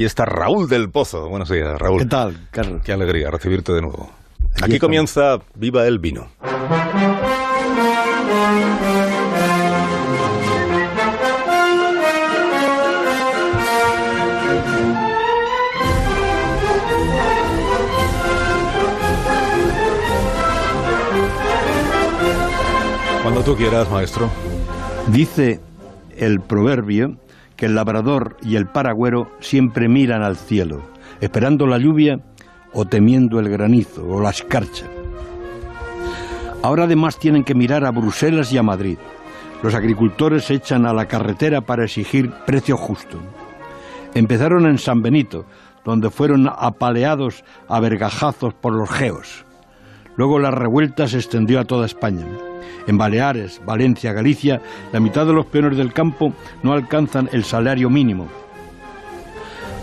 Y 0.00 0.06
está 0.06 0.24
Raúl 0.24 0.66
del 0.66 0.88
Pozo. 0.88 1.28
Buenos 1.28 1.50
días, 1.50 1.78
Raúl. 1.78 1.98
¿Qué 2.00 2.06
tal, 2.06 2.48
Carlos? 2.50 2.80
Qué 2.82 2.90
alegría 2.90 3.30
recibirte 3.30 3.70
de 3.74 3.82
nuevo. 3.82 4.10
Aquí 4.62 4.78
comienza 4.78 5.40
Viva 5.56 5.86
el 5.86 5.98
Vino. 5.98 6.30
Cuando 23.22 23.44
tú 23.44 23.54
quieras, 23.54 23.90
maestro. 23.90 24.30
Dice 25.08 25.60
el 26.16 26.40
proverbio 26.40 27.18
que 27.60 27.66
el 27.66 27.74
labrador 27.74 28.38
y 28.40 28.56
el 28.56 28.66
paragüero 28.68 29.30
siempre 29.38 29.86
miran 29.86 30.22
al 30.22 30.38
cielo, 30.38 30.80
esperando 31.20 31.66
la 31.66 31.76
lluvia 31.76 32.18
o 32.72 32.86
temiendo 32.86 33.38
el 33.38 33.50
granizo 33.50 34.08
o 34.08 34.18
la 34.18 34.30
escarcha. 34.30 34.86
Ahora 36.62 36.84
además 36.84 37.18
tienen 37.18 37.44
que 37.44 37.54
mirar 37.54 37.84
a 37.84 37.90
Bruselas 37.90 38.50
y 38.50 38.56
a 38.56 38.62
Madrid. 38.62 38.96
Los 39.62 39.74
agricultores 39.74 40.44
se 40.44 40.54
echan 40.54 40.86
a 40.86 40.94
la 40.94 41.04
carretera 41.04 41.60
para 41.60 41.84
exigir 41.84 42.30
precio 42.46 42.78
justo. 42.78 43.18
Empezaron 44.14 44.64
en 44.64 44.78
San 44.78 45.02
Benito, 45.02 45.44
donde 45.84 46.08
fueron 46.08 46.48
apaleados 46.48 47.44
a 47.68 47.78
vergajazos 47.78 48.54
por 48.54 48.72
los 48.72 48.88
geos. 48.88 49.44
Luego 50.16 50.38
la 50.38 50.50
revuelta 50.50 51.06
se 51.08 51.18
extendió 51.18 51.60
a 51.60 51.66
toda 51.66 51.84
España. 51.84 52.24
En 52.86 52.98
Baleares, 52.98 53.60
Valencia, 53.64 54.12
Galicia, 54.12 54.60
la 54.92 55.00
mitad 55.00 55.26
de 55.26 55.32
los 55.32 55.46
peones 55.46 55.76
del 55.76 55.92
campo 55.92 56.32
no 56.62 56.72
alcanzan 56.72 57.28
el 57.32 57.44
salario 57.44 57.90
mínimo. 57.90 58.28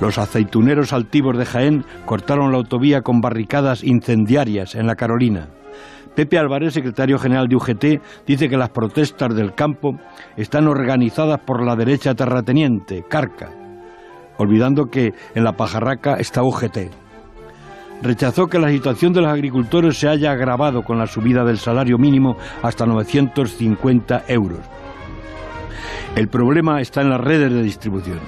Los 0.00 0.18
aceituneros 0.18 0.92
altivos 0.92 1.38
de 1.38 1.46
Jaén 1.46 1.84
cortaron 2.04 2.50
la 2.50 2.58
autovía 2.58 3.02
con 3.02 3.20
barricadas 3.20 3.84
incendiarias 3.84 4.74
en 4.74 4.86
la 4.86 4.96
Carolina. 4.96 5.48
Pepe 6.14 6.38
Álvarez, 6.38 6.74
secretario 6.74 7.18
general 7.18 7.48
de 7.48 7.56
UGT, 7.56 7.84
dice 8.26 8.48
que 8.48 8.56
las 8.56 8.70
protestas 8.70 9.34
del 9.34 9.54
campo 9.54 9.98
están 10.36 10.68
organizadas 10.68 11.40
por 11.40 11.64
la 11.64 11.74
derecha 11.74 12.14
terrateniente, 12.14 13.04
Carca, 13.08 13.50
olvidando 14.38 14.86
que 14.86 15.12
en 15.34 15.44
la 15.44 15.52
pajarraca 15.52 16.14
está 16.14 16.42
UGT 16.42 17.03
rechazó 18.04 18.48
que 18.48 18.58
la 18.58 18.68
situación 18.68 19.14
de 19.14 19.22
los 19.22 19.30
agricultores 19.30 19.98
se 19.98 20.08
haya 20.08 20.30
agravado 20.30 20.82
con 20.82 20.98
la 20.98 21.06
subida 21.06 21.42
del 21.42 21.56
salario 21.56 21.96
mínimo 21.96 22.36
hasta 22.62 22.84
950 22.84 24.24
euros. 24.28 24.60
El 26.14 26.28
problema 26.28 26.82
está 26.82 27.00
en 27.00 27.08
las 27.08 27.20
redes 27.20 27.50
de 27.50 27.62
distribución. 27.62 28.20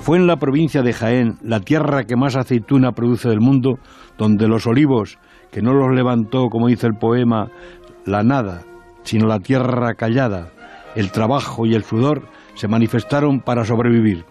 Fue 0.00 0.18
en 0.18 0.26
la 0.26 0.36
provincia 0.36 0.82
de 0.82 0.92
Jaén, 0.92 1.38
la 1.40 1.60
tierra 1.60 2.04
que 2.04 2.16
más 2.16 2.34
aceituna 2.34 2.92
produce 2.92 3.28
del 3.28 3.40
mundo, 3.40 3.78
donde 4.18 4.48
los 4.48 4.66
olivos, 4.66 5.18
que 5.52 5.62
no 5.62 5.72
los 5.72 5.94
levantó, 5.94 6.48
como 6.48 6.66
dice 6.66 6.88
el 6.88 6.94
poema, 6.94 7.48
la 8.04 8.24
nada, 8.24 8.64
sino 9.04 9.26
la 9.26 9.38
tierra 9.38 9.94
callada, 9.94 10.50
el 10.96 11.12
trabajo 11.12 11.64
y 11.64 11.74
el 11.74 11.84
sudor, 11.84 12.22
se 12.54 12.66
manifestaron 12.66 13.40
para 13.40 13.64
sobrevivir. 13.64 14.24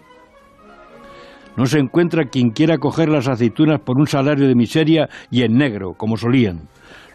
No 1.56 1.66
se 1.66 1.78
encuentra 1.78 2.26
quien 2.26 2.50
quiera 2.50 2.78
coger 2.78 3.08
las 3.08 3.28
aceitunas 3.28 3.80
por 3.80 3.98
un 3.98 4.06
salario 4.06 4.46
de 4.46 4.54
miseria 4.54 5.08
y 5.30 5.42
en 5.42 5.56
negro, 5.56 5.94
como 5.96 6.16
solían. 6.16 6.68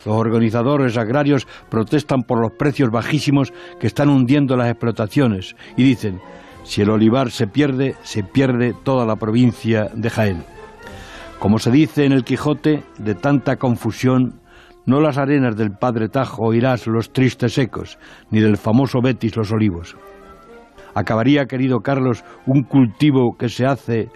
Los 0.04 0.16
organizadores 0.16 0.98
agrarios 0.98 1.48
protestan 1.70 2.24
por 2.24 2.42
los 2.42 2.52
precios 2.58 2.90
bajísimos 2.90 3.54
que 3.80 3.88
están 3.88 4.10
hundiendo 4.10 4.58
las 4.58 4.70
explotaciones 4.70 5.56
y 5.78 5.84
dicen, 5.84 6.20
si 6.64 6.82
el 6.82 6.90
olivar 6.90 7.30
se 7.30 7.46
pierde, 7.46 7.96
se 8.02 8.24
pierde 8.24 8.74
toda 8.84 9.06
la 9.06 9.16
provincia 9.16 9.90
de 9.94 10.10
Jaén. 10.10 10.44
Como 11.40 11.60
se 11.60 11.72
dice 11.72 12.06
en 12.06 12.12
el 12.12 12.24
Quijote, 12.24 12.84
de 12.98 13.16
tanta 13.16 13.58
confusión, 13.58 14.42
no 14.88 15.02
las 15.02 15.20
arenas 15.20 15.56
del 15.56 15.72
Padre 15.72 16.10
Tajo 16.10 16.48
oirás 16.48 16.88
los 16.88 17.14
tristes 17.14 17.58
ecos, 17.60 18.00
ni 18.32 18.40
del 18.40 18.58
famoso 18.58 19.02
Betis 19.02 19.36
los 19.36 19.52
olivos 19.52 19.96
acabaría, 20.94 21.46
querido 21.46 21.82
Carlos, 21.82 22.24
un 22.46 22.64
cultivo 22.64 23.36
que 23.38 23.50
se 23.50 23.66
hace 23.66 24.10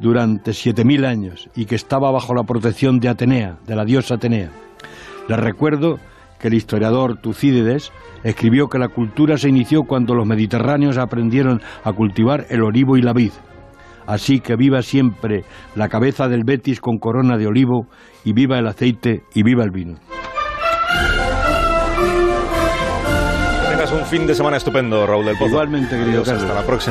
durante 0.00 0.52
siete 0.52 0.84
mil 0.84 1.04
años 1.04 1.48
y 1.54 1.64
que 1.66 1.74
estaba 1.74 2.10
bajo 2.10 2.34
la 2.34 2.44
protección 2.44 3.00
de 3.00 3.08
Atenea, 3.08 3.56
de 3.66 3.76
la 3.76 3.84
diosa 3.84 4.14
Atenea. 4.14 4.50
Les 5.28 5.38
recuerdo 5.38 5.98
que 6.38 6.48
el 6.48 6.54
historiador 6.54 7.16
Tucídides 7.16 7.92
escribió 8.22 8.68
que 8.68 8.78
la 8.78 8.88
cultura 8.88 9.38
se 9.38 9.48
inició 9.48 9.84
cuando 9.84 10.14
los 10.14 10.26
mediterráneos 10.26 10.98
aprendieron 10.98 11.62
a 11.82 11.92
cultivar 11.92 12.46
el 12.50 12.62
olivo 12.62 12.96
y 12.96 13.02
la 13.02 13.12
vid. 13.12 13.32
Así 14.06 14.40
que 14.40 14.54
viva 14.54 14.82
siempre 14.82 15.44
la 15.74 15.88
cabeza 15.88 16.28
del 16.28 16.44
Betis 16.44 16.80
con 16.80 16.98
corona 16.98 17.36
de 17.38 17.46
olivo 17.46 17.86
y 18.24 18.32
viva 18.32 18.58
el 18.58 18.68
aceite 18.68 19.22
y 19.34 19.42
viva 19.42 19.64
el 19.64 19.70
vino. 19.70 19.96
Un 23.92 24.04
fin 24.06 24.26
de 24.26 24.34
semana 24.34 24.56
estupendo, 24.56 25.06
Raúl 25.06 25.26
del 25.26 25.36
Pozo. 25.36 25.50
Igualmente, 25.50 25.96
querido 25.96 26.22
Hasta 26.22 26.34
la 26.34 26.62
próxima. 26.62 26.84